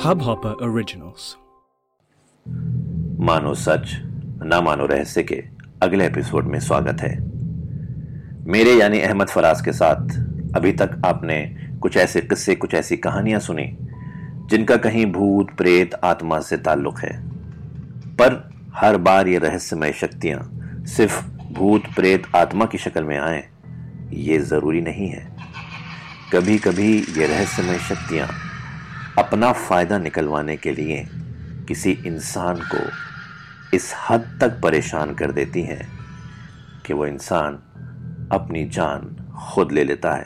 [0.00, 1.34] Hubhopper Originals.
[3.20, 4.00] मानो सच,
[4.42, 5.44] ना मानो रहस्य के
[5.82, 7.18] अगले एपिसोड में स्वागत है।
[8.50, 10.08] मेरे यानी अहमद फराज के साथ
[10.56, 13.78] अभी तक आपने कुछ ऐसे किस्से, कुछ ऐसी कहानियाँ सुनी,
[14.50, 17.28] जिनका कहीं भूत, प्रेत, आत्मा से ताल्लुक है।
[18.14, 20.50] पर हर बार ये रहस्यमय शक्तियाँ
[20.86, 23.48] सिर्फ़ भूत, प्रेत, आत्मा की शक्ल में आए,
[24.12, 25.36] ये ज़रूरी नहीं है।
[26.32, 28.28] कभी कभी ये रहस्यमय शक्तियाँ
[29.20, 31.04] अपना फ़ायदा निकलवाने के लिए
[31.68, 32.78] किसी इंसान को
[33.76, 35.88] इस हद तक परेशान कर देती हैं
[36.86, 37.54] कि वो इंसान
[38.32, 39.00] अपनी जान
[39.50, 40.24] खुद ले लेता है।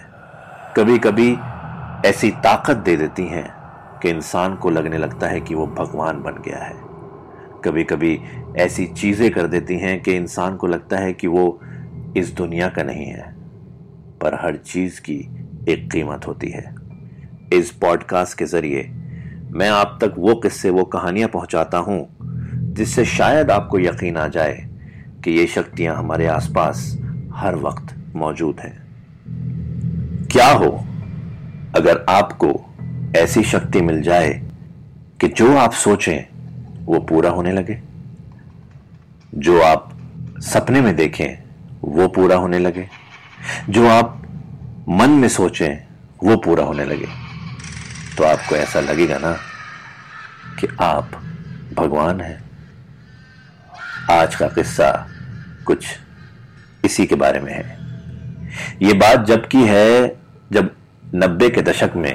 [0.76, 1.36] कभी कभी
[2.08, 3.44] ऐसी ताकत दे देती हैं
[4.02, 6.76] कि इंसान को लगने लगता है कि वो भगवान बन गया है।
[7.64, 8.18] कभी कभी
[8.56, 11.60] ऐसी चीज़ें कर देती हैं कि इंसान को लगता है कि वो
[12.16, 13.34] इस दुनिया का नहीं है,
[14.20, 15.18] पर हर चीज़ की
[15.68, 16.83] एक कीमत होती है।
[17.52, 18.82] इस पॉडकास्ट के ज़रिए,
[19.50, 22.08] मैं आप तक वो किस्से, वो कहानियाँ पहुंचाता हूँ,
[22.74, 24.68] जिससे शायद आपको यकीन आ जाए
[25.24, 26.98] कि ये शक्तियाँ हमारे आसपास
[27.34, 28.84] हर वक्त मौजूद हैं।
[30.26, 30.84] क्या हो,
[31.76, 32.74] अगर आपको
[33.16, 34.50] ऐसी शक्ति मिल जाए
[35.20, 36.24] कि जो आप सोचें,
[36.84, 37.82] वो पूरा होने लगे?
[39.34, 39.98] जो आप
[40.38, 41.42] सपने में देखें,
[41.84, 42.88] वो पूरा होने लगे?
[43.68, 44.22] जो आप
[44.88, 45.86] मन में सोचें,
[46.24, 47.23] वो पूरा होने लगे?
[48.18, 49.32] तो आपको ऐसा लगेगा ना
[50.60, 51.10] कि आप
[51.74, 52.42] भगवान हैं।
[54.10, 54.90] आज का किस्सा
[55.66, 55.86] कुछ
[56.84, 57.78] इसी के बारे में है।
[58.82, 60.16] ये बात जब की है
[60.52, 60.70] जब
[61.14, 62.12] नब्बे के दशक में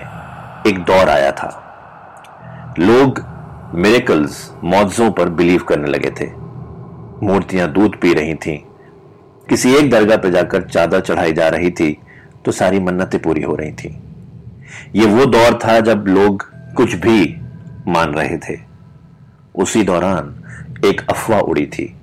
[0.68, 1.52] एक दौर आया था।
[2.80, 3.24] लोग
[3.74, 6.32] मेरेकल्स मौजों पर बिलीव करने लगे थे।
[7.26, 8.58] मूर्तियाँ दूध पी रही थीं।
[9.50, 11.98] किसी एक दरगाह पर जाकर चादर चढ़ाई जा रही थी
[12.46, 13.98] तो सारी मन्नतें पूरी हो रही थी।
[14.96, 17.42] ये वो दौर था जब लोग कुछ भी
[17.88, 18.60] मान रहे थे।
[19.56, 20.36] उसी दौरान
[20.86, 21.96] एक अफवाह उड़ी थी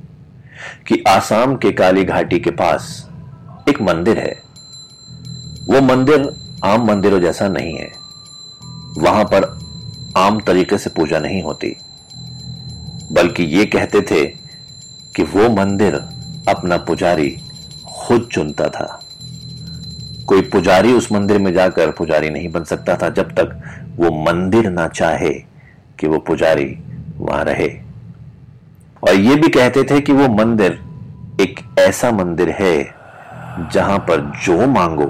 [0.87, 3.11] कि आसाम के काली घाटी के पास
[3.69, 4.43] एक मंदिर है।
[5.69, 6.33] वो मंदिर
[6.65, 7.93] आम मंदिरों जैसा नहीं है।
[8.99, 9.59] वहाँ पर
[10.17, 11.77] आम तरीके से पूजा नहीं होती।
[13.13, 14.25] बल्कि ये कहते थे
[15.17, 15.95] कि वो मंदिर
[16.49, 17.37] अपना पुजारी
[17.99, 19.06] खुद चुनता था।
[20.27, 23.59] कोई पुजारी उस मंदिर में जाकर पुजारी नहीं बन सकता था जब तक
[23.97, 25.33] वो मंदिर ना चाहे
[25.99, 26.79] कि वो पुजारी
[27.19, 27.69] वहाँ रहे।
[29.03, 30.79] और ये भी कहते थे कि वो मंदिर
[31.41, 32.83] एक ऐसा मंदिर है
[33.73, 35.07] जहाँ पर जो मांगो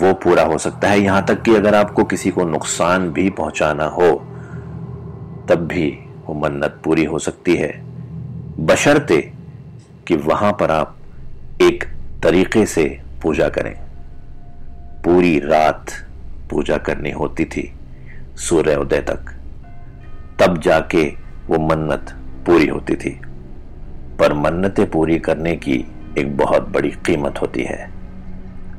[0.00, 3.84] वो पूरा हो सकता है। यहाँ तक कि अगर आपको किसी को नुकसान भी पहुंचाना
[3.84, 4.10] हो,
[5.48, 7.72] तब भी वो मन्नत पूरी हो सकती है।
[8.60, 9.32] बशर्ते
[10.06, 10.96] कि वहाँ पर आप
[11.62, 11.84] एक
[12.22, 13.87] तरीके से पूजा करें।
[15.04, 15.86] पूरी रात
[16.50, 17.72] पूजा करनी होती थी
[18.36, 19.34] सूर्य उदय तक।
[20.40, 21.04] तब जाके
[21.46, 22.06] वो मन्नत
[22.46, 23.20] पूरी होती थी।
[24.18, 25.84] पर मन्नतें पूरी करने की
[26.18, 27.90] एक बहुत बड़ी कीमत होती है।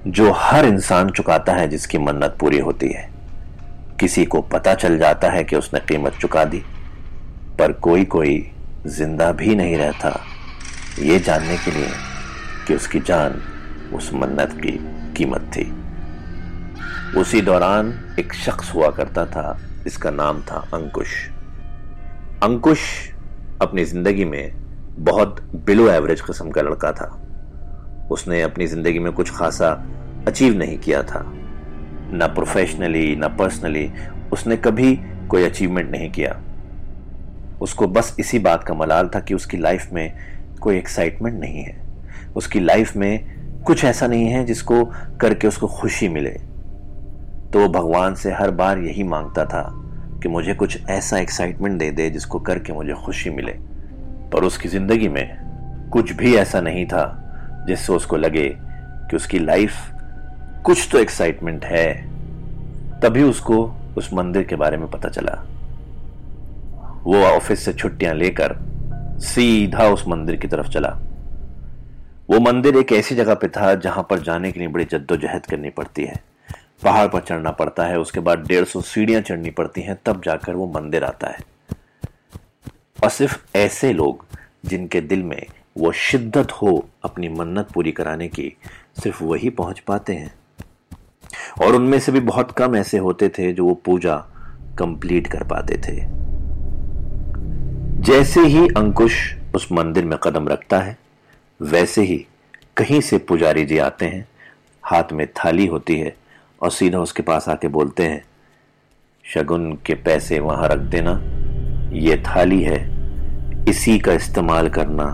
[0.07, 3.09] जो हर इंसान चुकाता है जिसकी मन्नत पूरी होती है।
[3.99, 6.63] किसी को पता चल जाता है कि उसने कीमत चुका दी।
[7.59, 8.51] पर कोई कोई
[8.87, 10.21] ज़िंदा भी नहीं रहता।
[10.99, 11.89] ये जानने के लिए
[12.67, 13.41] कि उसकी जान
[13.93, 14.79] उस मन्नत की
[15.17, 15.78] कीमत थी।
[17.17, 17.87] उसी दौरान
[18.19, 21.13] एक शख्स हुआ करता था इसका नाम था अंकुश।
[22.43, 22.79] अंकुश
[23.61, 24.51] अपनी ज़िंदगी में
[24.99, 27.07] बहुत बिलो एवरेज किस्म का लड़का था।
[28.11, 29.69] उसने अपनी ज़िंदगी में कुछ खासा
[30.27, 31.23] अचीव नहीं किया था।
[32.13, 33.89] ना प्रोफेशनली ना पर्सनली
[34.33, 34.95] उसने कभी
[35.29, 36.39] कोई अचीवमेंट नहीं किया।
[37.61, 40.13] उसको बस इसी बात का मलाल था कि उसकी लाइफ में
[40.61, 41.75] कोई एक्साइटमेंट नहीं है।
[42.35, 44.83] उसकी लाइफ में कुछ ऐसा नहीं है जिसको
[45.21, 46.48] करके उसको खुशी मिले।
[47.53, 49.63] तो वो भगवान से हर बार यही माँगता था
[50.23, 53.51] कि मुझे कुछ ऐसा एक्साइटमेंट दे दे जिसको करके मुझे खुशी मिले।
[54.33, 57.05] पर उसकी ज़िंदगी में कुछ भी ऐसा नहीं था
[57.67, 59.73] जिससे उसको लगे कि उसकी लाइफ
[60.65, 61.93] कुछ तो एक्साइटमेंट है।
[63.01, 63.63] तभी उसको
[63.97, 65.33] उस मंदिर के बारे में पता चला।
[67.03, 68.55] वो ऑफ़िस से छुट्टियाँ लेकर
[69.19, 70.89] सीधा उस मंदिर की तरफ़ चला।
[72.29, 75.69] वो मंदिर एक ऐसी जगह पे था जहाँ पर जाने के लिए बड़ी जद्दोजहद करनी
[75.69, 76.28] पड़ती है।
[76.83, 80.53] पहाड़ पर चढ़ना पड़ता है, उसके बाद डेढ़ सौ सीढ़ियाँ चढ़नी पड़ती हैं, तब जाकर
[80.53, 81.39] वो मंदिर आता है।
[83.03, 84.25] और सिर्फ़ ऐसे लोग
[84.65, 85.45] जिनके दिल में
[85.77, 88.57] वो शिद्दत हो अपनी मन्नत पूरी कराने की,
[89.03, 90.33] सिर्फ़ वही पहुँच पाते हैं।
[91.61, 94.17] और उनमें से भी बहुत कम ऐसे होते थे जो वो पूजा
[94.79, 96.19] कंप्लीट कर पाते थे।
[98.01, 100.97] जैसे ही अंकुश उस मंदिर में कदम रखता है,
[101.61, 102.25] वैसे ही
[102.77, 104.27] कहीं से पुजारी जी आते हैं,
[104.83, 106.28] हाथ में थाली होती है
[106.61, 108.23] और सीधा उसके पास आके बोलते हैं,
[109.25, 111.19] शगुन के पैसे वहाँ रख देना।
[111.93, 112.79] ये थाली है,
[113.69, 115.05] इसी का इस्तेमाल करना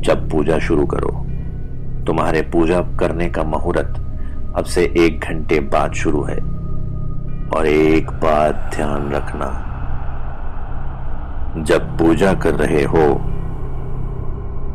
[0.00, 1.10] जब पूजा शुरू करो।
[2.06, 4.02] तुम्हारे पूजा करने का मुहूर्त
[4.56, 6.36] अब से एक घंटे बाद शुरू है,
[7.56, 9.62] और एक बात ध्यान रखना।
[11.58, 13.08] जब पूजा कर रहे हो,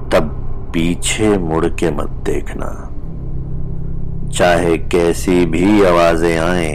[0.10, 0.38] तब
[0.74, 2.91] पीछे मुड़ के मत देखना।
[4.32, 6.74] चाहे कैसी भी आवाज़ें आए,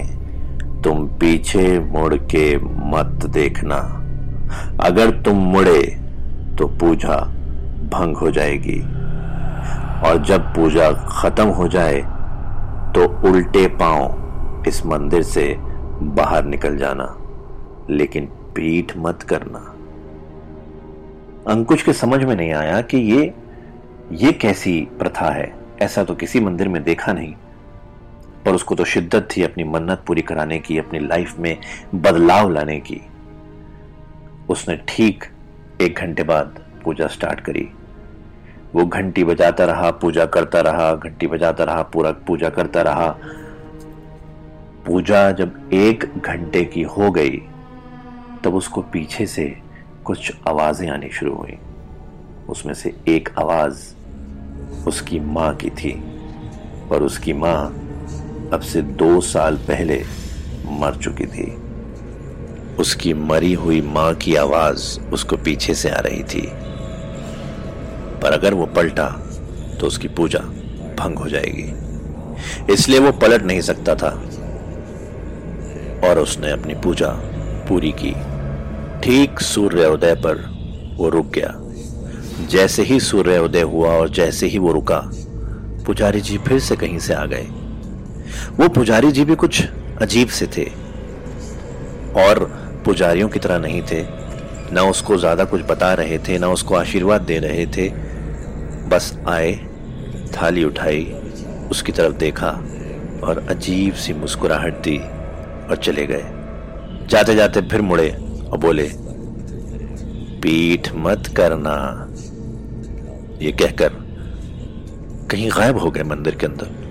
[0.85, 2.57] तुम पीछे मुड़ के
[2.91, 3.77] मत देखना।
[4.81, 5.83] अगर तुम मुड़े
[6.59, 7.17] तो पूजा
[7.93, 8.81] भंग हो जाएगी।
[10.09, 12.01] और जब पूजा खत्म हो जाए
[12.95, 15.57] तो उल्टे पाँव इस मंदिर से
[16.17, 17.17] बाहर निकल जाना।
[17.91, 18.25] लेकिन
[18.55, 19.59] पीठ मत करना।
[21.53, 23.35] अंकुश के समझ में नहीं आया कि ये
[24.13, 25.53] ये कैसी प्रथा है।
[25.83, 27.35] ऐसा तो किसी मंदिर में देखा नहीं।
[28.47, 31.59] पर उसको तो शिद्दत थी अपनी मन्नत पूरी कराने की, अपनी लाइफ में
[31.95, 33.01] बदलाव लाने की।
[34.49, 35.25] उसने ठीक
[35.81, 37.69] एक घंटे बाद पूजा स्टार्ट करी।
[38.75, 43.09] वो घंटी बजाता रहा, पूजा करता रहा, घंटी बजाता रहा, पूरा पूजा करता रहा।
[44.87, 47.37] पूजा जब एक घंटे की हो गई,
[48.45, 49.59] तब उसको पीछे से
[50.05, 51.59] कुछ आवाज़ें आनी शुरू हुई।
[52.49, 53.95] उसमें से एक आवाज़
[54.89, 55.93] उसकी माँ की थी
[56.93, 57.86] और उसकी माँ
[58.53, 60.05] अब से दो साल पहले
[60.71, 61.57] मर चुकी थी।
[62.79, 66.51] उसकी मरी हुई माँ की आवाज़ उसको पीछे से आ रही थी।
[68.23, 69.09] पर अगर वो पलटा
[69.81, 70.39] तो उसकी पूजा
[70.99, 71.73] भंग हो जाएगी।
[72.73, 74.23] इसलिए वो पलट नहीं सकता था।
[76.09, 77.09] और उसने अपनी पूजा
[77.69, 78.15] पूरी की।
[79.01, 80.37] ठीक सूर्योदय पर
[80.97, 81.55] वो रुक गया।
[82.47, 85.11] जैसे ही सूर्योदय हुआ और जैसे ही वो रुका,
[85.87, 87.49] पुजारी जी फिर से कहीं से आ गए।
[88.53, 89.63] वो पुजारी जी भी कुछ
[90.03, 90.65] अजीब से थे
[92.21, 92.45] और
[92.85, 94.05] पुजारियों की तरह नहीं थे।
[94.73, 97.89] ना उसको ज़्यादा कुछ बता रहे थे, ना उसको आशीर्वाद दे रहे थे।
[98.89, 99.53] बस आए,
[100.37, 101.05] थाली उठाई,
[101.71, 102.51] उसकी तरफ़ देखा
[103.25, 106.25] और अजीब सी मुस्कुराहट दी और चले गए।
[107.11, 108.09] जाते जाते फिर मुड़े
[108.53, 108.89] और बोले,
[110.43, 111.77] पीठ मत करना।
[113.43, 114.05] ये कहकर
[115.31, 116.86] कहीं गायब हो गए मंदिर के अंदर।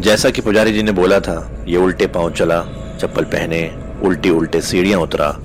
[0.00, 2.60] जैसा कि पुजारी जी ने बोला था, ये उल्टे पाँव चला,
[3.00, 5.36] चप्पल पहने उल्टी उल्टे सीढ़ियाँ उतरा।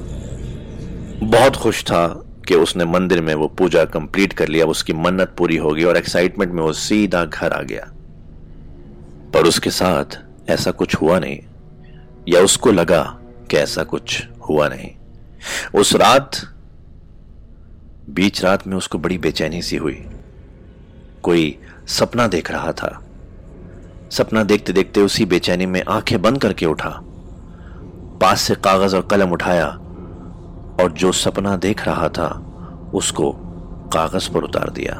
[1.24, 2.08] बहुत खुश था
[2.48, 6.52] कि उसने मंदिर में वो पूजा कंप्लीट कर लिया उसकी मन्नत पूरी होगी और एक्साइटमेंट
[6.52, 7.92] में वो सीधा घर आ गया।
[9.34, 11.40] पर उसके साथ ऐसा कुछ हुआ नहीं,
[12.28, 13.20] या उसको लगा
[13.52, 14.92] कि ऐसा कुछ हुआ नहीं।
[15.76, 16.32] उस रात,
[18.10, 20.06] बीच रात में उसको बड़ी बेचैनी सी हुई।
[21.24, 23.09] कोई सपना देख रहा था।
[24.12, 26.90] सपना देखते देखते उसी बेचैनी में आँखें बंद करके उठा।
[28.22, 29.68] पास से कागज़ और कलम उठाया
[30.82, 32.28] और जो सपना देख रहा था,
[32.94, 33.32] उसको
[33.94, 34.96] कागज़ पर उतार दिया।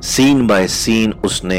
[0.00, 1.58] सीन बाय सीन उसने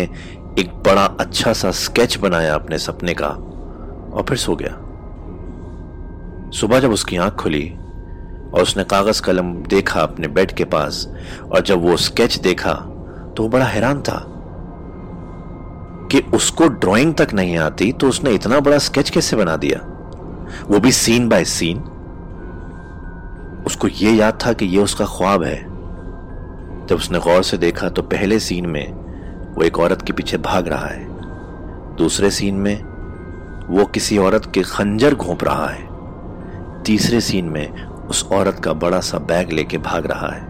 [0.60, 4.72] एक बड़ा अच्छा सा स्केच बनाया अपने सपने का और फिर सो गया।
[6.52, 7.68] सुबह जब उसकी आँख खुली
[8.54, 11.08] और उसने कागज़ कलम देखा अपने बेड के पास
[11.52, 12.74] और जब वो स्केच देखा
[13.38, 14.35] तो वो बड़ा हैरान था।
[16.16, 19.80] कि उसको ड्राइंग तक नहीं आती तो उसने इतना बड़ा स्केच कैसे बना दिया?
[20.70, 21.80] वो भी सीन बाय सीन
[23.68, 25.62] उसको यह याद था कि यह उसका ख्वाब है।
[26.86, 28.94] जब उसने गौर से देखा तो पहले सीन में
[29.56, 31.06] वो एक औरत के पीछे भाग रहा है।
[31.96, 32.84] दूसरे सीन में
[33.70, 35.88] वो किसी औरत के खंजर घोंप रहा है।
[36.84, 40.42] तीसरे सीन में उस औरत का बड़ा सा बैग लेके भाग रहा है।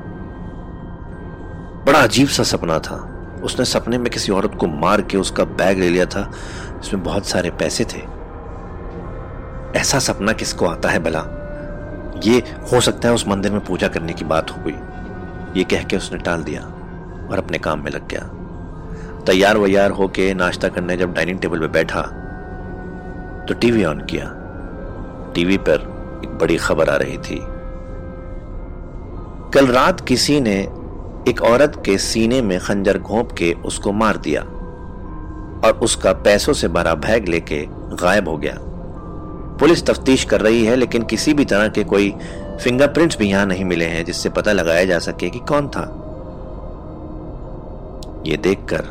[1.86, 3.15] बड़ा अजीब सा सपना था।
[3.46, 6.32] उसने सपने में किसी औरत को मार के उसका बैग ले लिया था,
[6.84, 8.02] जिसमें बहुत सारे पैसे थे।
[9.80, 11.24] ऐसा सपना किसको आता है भला?
[12.26, 12.38] ये
[12.72, 15.98] हो सकता है उस मंदिर में पूजा करने की बात हो गई। ये कह के
[15.98, 16.62] उसने टाल दिया
[17.32, 18.22] और अपने काम में लग गया।
[19.26, 22.02] तैयार वैयार होके नाश्ता करने जब डाइनिंग टेबल पे बैठा
[23.48, 24.32] तो टीवी ऑन किया।
[25.36, 25.82] टीवी पर
[26.26, 27.40] एक बड़ी खबर आ रही थी।
[29.54, 30.56] कल रात किसी ने
[31.28, 34.42] एक औरत के सीने में खंजर घोंप के उसको मार दिया
[35.68, 38.56] और उसका पैसों से भरा बैग लेके गायब हो गया।
[39.60, 42.16] पुलिस तफ्तीश कर रही है, लेकिन किसी भी तरह के कोई
[42.62, 46.02] फिंगरप्रिंट्स भी यहाँ नहीं मिले हैं, जिससे पता लगाया जा सके कि कौन था।
[48.26, 48.86] ये देखकर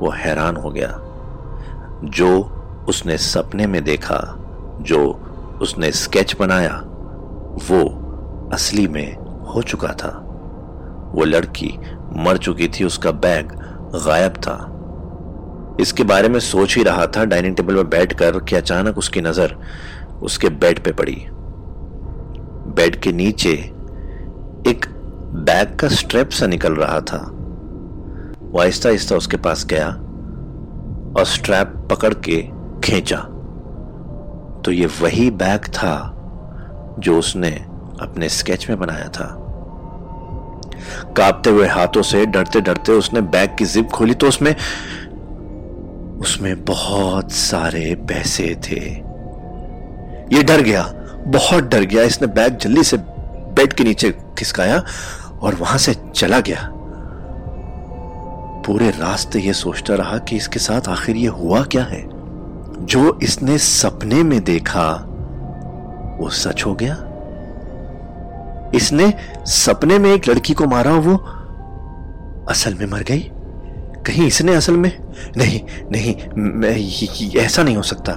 [0.00, 0.98] वो हैरान हो गया।
[2.04, 4.38] जो उसने सपने में देखा,
[4.80, 5.20] जो
[5.62, 6.82] उसने स्केच बनाया,
[7.70, 7.98] वो
[8.52, 9.16] असली में
[9.54, 10.21] हो चुका था।
[11.12, 11.78] वो लड़की
[12.16, 13.52] मर चुकी थी, उसका बैग
[14.06, 14.68] गायब था।
[15.80, 19.56] इसके बारे में सोच ही रहा था, डाइनिंग टेबल पर बैठकर, कि अचानक उसकी नज़र
[20.22, 21.26] उसके बेड पे पड़ी।
[22.76, 23.52] बेड के नीचे
[24.68, 24.86] एक
[25.34, 27.18] बैग का स्ट्रेप सा निकल रहा था।
[28.42, 29.88] वो आहिस्ता आहिस्ता उसके पास गया
[31.16, 32.42] और स्ट्रैप पकड़ के
[32.84, 33.16] खींचा।
[34.64, 35.94] तो ये वही बैग था
[36.98, 37.50] जो उसने
[38.00, 39.41] अपने स्केच में बनाया था।
[41.16, 44.56] कांपते हुए हाथों से डरते डरते उसने बैग की जिप खोली तो उसमें
[46.20, 48.80] उसमें बहुत सारे पैसे थे।
[50.36, 50.92] ये डर गया,
[51.26, 54.84] बहुत डर गया। इसने बैग जल्दी से बेड के नीचे खिसकाया
[55.42, 56.68] और वहाँ से चला गया।
[58.66, 62.02] पूरे रास्ते ये सोचता रहा कि इसके साथ आखिर ये हुआ क्या है?
[62.86, 64.90] जो इसने सपने में देखा,
[66.20, 66.94] वो सच हो गया?
[68.74, 69.12] इसने
[69.46, 71.16] सपने में एक लड़की को मारा, वो
[72.48, 73.30] असल में मर गई।
[74.06, 74.90] कहीं इसने असल में?
[75.36, 75.60] नहीं
[75.92, 78.12] नहीं, मैं ऐसा नहीं हो सकता।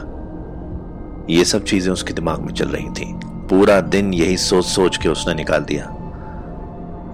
[1.30, 3.06] ये सब चीज़ें उसके दिमाग में चल रही थी।
[3.50, 5.86] पूरा दिन यही सोच सोच के उसने निकाल दिया।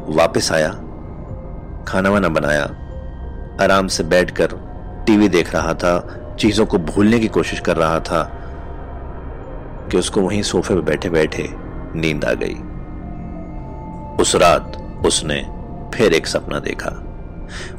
[0.09, 0.69] वापस आया,
[1.87, 2.63] खाना वाना बनाया,
[3.61, 4.47] आराम से बैठकर
[5.07, 8.23] टीवी देख रहा था, चीज़ों को भूलने की कोशिश कर रहा था
[9.91, 11.49] कि उसको वहीं सोफे पे बैठे बैठे
[11.95, 12.55] नींद आ गई।
[14.21, 15.41] उस रात उसने
[15.95, 16.89] फिर एक सपना देखा।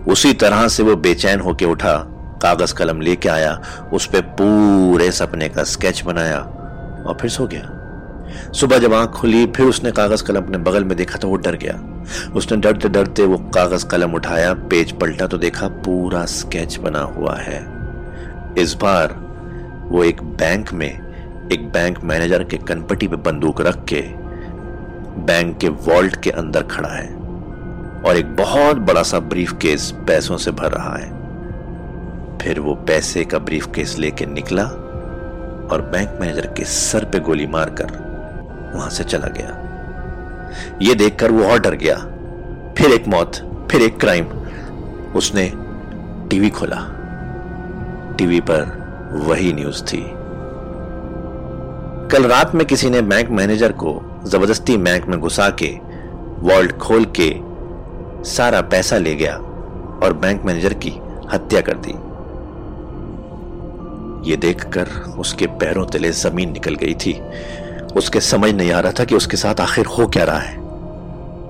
[0.08, 1.96] उसी तरह से वो बेचैन होके उठा,
[2.42, 3.60] कागज़ कलम लेके आया,
[3.92, 6.38] उस पर पूरे सपने का स्केच बनाया
[7.06, 7.78] और फिर सो गया।
[8.52, 11.56] सुबह जब आँख खुली, फिर उसने कागज़ कलम अपने बगल में देखा तो वो डर
[11.56, 11.80] गया।
[12.34, 17.36] उसने डरते डरते वो कागज़ कलम उठाया, पेज पलटा तो देखा पूरा स्केच बना हुआ
[17.36, 17.60] है।
[18.58, 19.14] इस बार
[19.90, 20.90] वो एक बैंक में,
[21.52, 24.21] एक बैंक मैनेजर के कनपटी पे बंदूक रख के
[25.18, 27.14] बैंक के वॉल्ट के अंदर खड़ा है
[28.04, 31.22] और एक बहुत बड़ा सा ब्रीफ केस पैसों से भर रहा है।
[32.38, 34.62] फिर वो पैसे का ब्रीफ केस लेके निकला
[35.72, 38.12] और बैंक मैनेजर के सर पे गोली मारकर
[38.74, 39.68] वहाँ से चला गया।
[40.82, 41.96] ये देखकर वो और डर गया।
[42.78, 44.26] फिर एक मौत, फिर एक क्राइम।
[45.16, 45.52] उसने
[46.28, 46.88] टीवी खोला।
[48.18, 50.02] टीवी पर वही न्यूज़ थी।
[52.08, 55.68] कल रात में किसी ने बैंक मैनेजर को ज़बरदस्ती बैंक में घुसा के
[56.40, 57.30] वॉल्ट खोल के
[58.30, 59.36] सारा पैसा ले गया
[60.02, 60.92] और बैंक मैनेजर की
[61.32, 61.94] हत्या कर दी।
[64.30, 64.88] ये देखकर
[65.18, 67.12] उसके पैरों तले ज़मीन निकल गई थी।
[67.96, 70.54] उसके समझ नहीं आ रहा था कि उसके साथ आखिर हो क्या रहा है।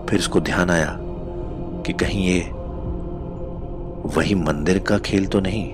[0.07, 0.97] फिर उसको ध्यान आया
[1.87, 2.41] कि कहीं ये
[4.17, 5.69] वही मंदिर का खेल तो नहीं,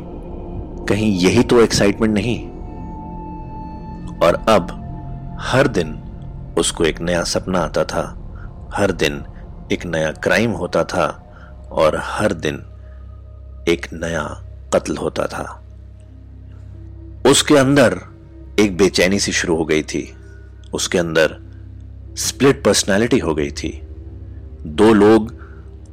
[0.87, 2.39] कहीं यही तो एक्साइटमेंट नहीं।
[4.19, 4.75] और अब
[5.43, 5.99] हर दिन
[6.59, 8.25] उसको एक नया सपना आता था।
[8.75, 9.25] हर दिन
[9.73, 11.07] एक नया क्राइम होता था
[11.73, 12.55] और हर दिन
[13.69, 14.43] एक नया
[14.75, 15.65] कत्ल होता था।
[17.31, 18.01] उसके अंदर
[18.59, 20.15] एक बेचैनी सी शुरू हो गई थी।
[20.75, 21.37] उसके अंदर
[22.17, 23.83] स्प्लिट पर्सनालिटी हो गई थी।
[24.67, 25.39] दो लोग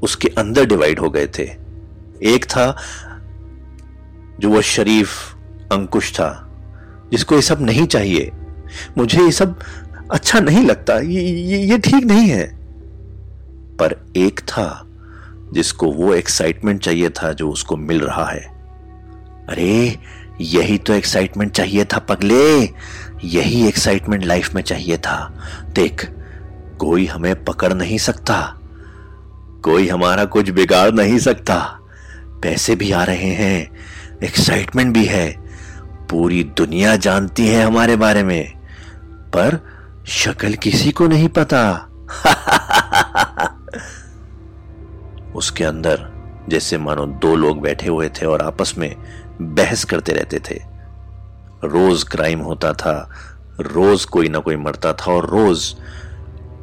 [0.03, 1.51] उसके अंदर डिवाइड हो गए थे।
[2.23, 2.77] एक था
[4.39, 5.35] जो वो शरीफ,
[5.71, 6.49] अंकुश था,
[7.11, 8.31] जिसको ये सब नहीं चाहिए।
[8.97, 9.59] मुझे ये सब
[10.11, 11.21] अच्छा नहीं लगता ये
[11.65, 12.55] ये, ठीक नहीं है।
[13.77, 14.87] पर एक था
[15.53, 18.41] जिसको वो एक्साइटमेंट चाहिए था जो उसको मिल रहा है।
[19.49, 19.99] अरे
[20.41, 22.63] यही तो एक्साइटमेंट चाहिए था पगले।
[23.23, 25.43] यही एक्साइटमेंट लाइफ में चाहिए था।
[25.75, 26.11] देख
[26.79, 28.59] कोई हमें पकड़ नहीं सकता।
[29.63, 31.79] कोई हमारा कुछ बिगाड़ नहीं सकता।
[32.25, 33.71] पैसे भी आ रहे हैं
[34.23, 35.35] एक्साइटमेंट भी है।
[36.09, 38.51] पूरी दुनिया जानती है हमारे बारे में।
[39.05, 39.74] पर
[40.07, 41.89] शक्ल किसी को नहीं पता।
[45.35, 46.11] उसके अंदर,
[46.49, 48.95] जैसे मानो दो लोग बैठे हुए थे और आपस में
[49.41, 50.61] बहस करते रहते थे।
[51.63, 53.09] रोज क्राइम होता था,
[53.59, 55.75] रोज कोई ना कोई मरता था और रोज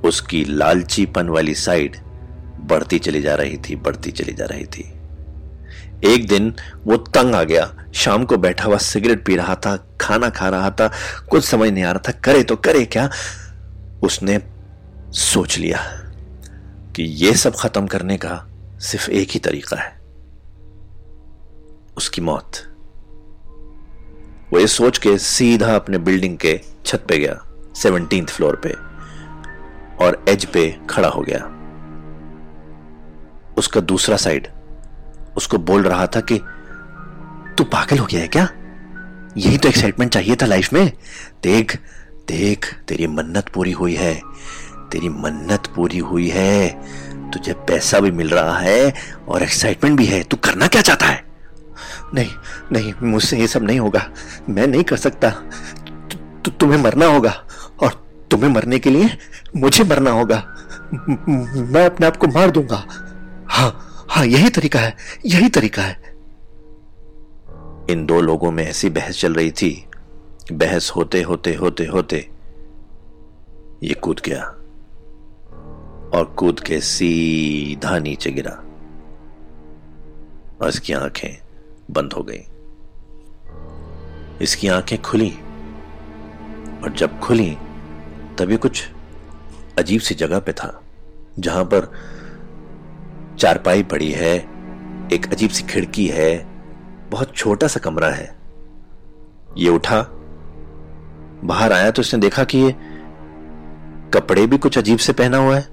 [0.05, 1.97] उसकी लालचीपन वाली साइड
[2.61, 4.92] बढ़ती चली जा रही थी, बढ़ती चली जा रही थी।
[6.04, 6.54] एक दिन
[6.85, 10.71] वो तंग आ गया। शाम को बैठा हुआ सिगरेट पी रहा था, खाना खा रहा
[10.71, 10.90] था,
[11.30, 13.11] कुछ समझ नहीं आ रहा था, करे तो करे क्या?
[14.02, 14.42] उसने
[15.11, 15.78] सोच लिया
[16.97, 18.47] कि ये सब खत्म करने का
[18.78, 20.00] सिर्फ़ एक ही तरीका है।
[21.97, 22.52] उसकी मौत।
[24.52, 27.42] वो ये सोच के सीधा अपने बिल्डिंग के छत पे गया,
[27.76, 28.71] सेवनटीन फ्लोर पे,
[30.04, 31.38] और एज पे खड़ा हो गया।
[33.59, 34.49] उसका दूसरा साइड
[35.37, 36.39] उसको बोल रहा था कि
[37.59, 38.49] तू पागल हो गया है क्या?
[39.37, 40.93] यही तो एक्साइटमेंट चाहिए था लाइफ में।
[41.43, 41.77] देख
[42.29, 44.21] देख तेरी मन्नत पूरी हुई है।
[44.93, 46.69] तेरी मन्नत पूरी हुई है।
[47.31, 48.95] तुझे पैसा भी मिल रहा है
[49.29, 51.25] और एक्साइटमेंट भी है। तू करना क्या चाहता है?
[52.15, 52.31] नहीं
[52.73, 54.11] नहीं मुझसे ये सब नहीं होगा।
[54.49, 57.45] मैं नहीं कर सकता। तु, तु, तुम्हें मरना होगा।
[57.81, 59.19] और तुम्हें मरने के लिए
[59.57, 60.55] मुझे मरना होगा।
[61.57, 62.87] मैं अपने आप को मार दूँगा।
[63.49, 66.00] हाँ हाँ यही तरीका है, यही तरीका है।
[67.90, 69.87] इन दो लोगों में ऐसी बहस चल रही थी।
[70.52, 72.28] बहस होते होते होते होते
[73.83, 74.42] ये कूद गया
[76.19, 78.52] और कूद के सीधा नीचे गिरा
[80.61, 81.38] और इसकी आँखें
[81.90, 82.45] बंद हो गई।
[84.45, 85.31] इसकी आँखें खुली
[86.83, 87.50] और जब खुली,
[88.38, 88.88] तभी कुछ
[89.78, 90.83] अजीब सी जगह पे था,
[91.38, 91.92] जहाँ पर
[93.43, 94.37] चारपाई पड़ी है,
[95.13, 96.39] एक अजीब सी खिड़की है,
[97.11, 98.27] बहुत छोटा सा कमरा है।
[99.59, 100.01] ये उठा,
[101.45, 102.75] बाहर आया तो इसने देखा कि ये
[104.15, 105.67] कपड़े भी कुछ अजीब से पहना हुआ है।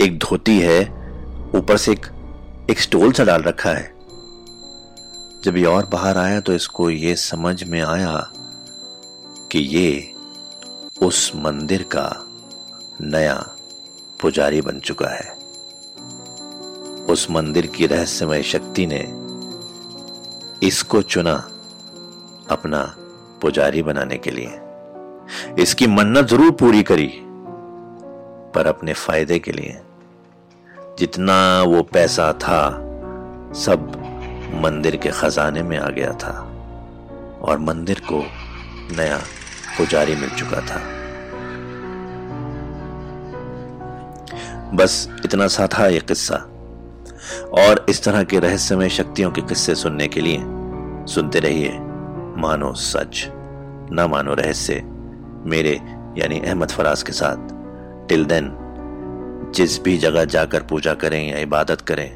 [0.00, 0.80] एक धोती है,
[1.54, 2.06] ऊपर से एक
[2.70, 3.90] एक स्टोल सा डाल रखा है।
[5.44, 8.14] जब ये और बाहर आया तो इसको ये समझ में आया
[9.52, 10.12] कि ये
[11.02, 12.08] उस मंदिर का
[13.00, 13.34] नया
[14.20, 15.41] पुजारी बन चुका है।
[17.12, 19.00] उस मंदिर की रहस्यमय शक्ति ने
[20.66, 21.32] इसको चुना
[22.50, 22.94] अपना
[23.42, 24.60] पुजारी बनाने के लिए।
[25.62, 27.10] इसकी मन्नत ज़रूर पूरी करी,
[28.54, 29.80] पर अपने फ़ायदे के लिए।
[30.98, 32.70] जितना वो पैसा था,
[33.56, 33.92] सब
[34.54, 36.32] मंदिर के खजाने में आ गया था,
[37.42, 38.24] और मंदिर को
[38.96, 39.18] नया
[39.78, 40.80] पुजारी मिल चुका था।
[44.74, 46.48] बस इतना सा था यह किस्सा।
[47.60, 50.38] और इस तरह के रहस्यमय शक्तियों के किस्से सुनने के लिए
[51.06, 51.78] सुनते रहिए,
[52.38, 53.26] मानो सच।
[53.92, 54.80] न मानो रहस्य,
[55.46, 55.74] मेरे
[56.18, 58.50] यानी अहमद फराज के साथ। टिल देन
[59.54, 62.10] जिस भी जगह जाकर पूजा करें या इबादत करें,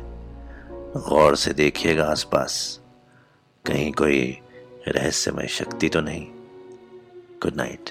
[1.08, 2.80] गौर से देखिएगा आसपास,
[3.64, 4.38] कहीं कोई
[4.88, 6.26] रहस्यमय शक्ति तो नहीं।
[7.42, 7.90] Good night